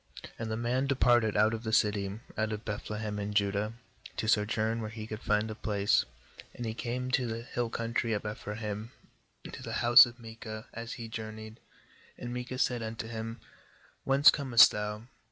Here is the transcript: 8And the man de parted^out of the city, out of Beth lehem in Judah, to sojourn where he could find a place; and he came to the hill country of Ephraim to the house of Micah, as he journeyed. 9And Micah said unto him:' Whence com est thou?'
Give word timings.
8And 0.39 0.47
the 0.47 0.57
man 0.57 0.87
de 0.87 0.95
parted^out 0.95 1.53
of 1.53 1.61
the 1.61 1.71
city, 1.71 2.19
out 2.35 2.51
of 2.51 2.65
Beth 2.65 2.89
lehem 2.89 3.19
in 3.19 3.35
Judah, 3.35 3.73
to 4.17 4.27
sojourn 4.27 4.81
where 4.81 4.89
he 4.89 5.05
could 5.05 5.21
find 5.21 5.51
a 5.51 5.53
place; 5.53 6.05
and 6.55 6.65
he 6.65 6.73
came 6.73 7.11
to 7.11 7.27
the 7.27 7.43
hill 7.43 7.69
country 7.69 8.11
of 8.13 8.25
Ephraim 8.25 8.89
to 9.53 9.61
the 9.61 9.73
house 9.85 10.07
of 10.07 10.17
Micah, 10.19 10.65
as 10.73 10.93
he 10.93 11.07
journeyed. 11.07 11.59
9And 12.19 12.31
Micah 12.31 12.57
said 12.57 12.81
unto 12.81 13.07
him:' 13.07 13.41
Whence 14.03 14.31
com 14.31 14.55
est 14.55 14.71
thou?' 14.71 15.03